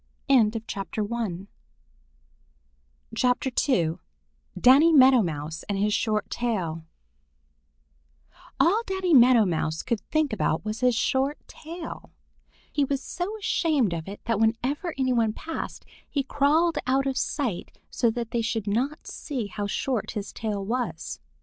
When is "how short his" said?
19.45-20.33